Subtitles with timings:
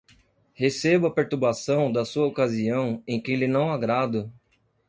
[0.55, 4.33] recebo a perturbação da sua ocasião em que lhe não agrado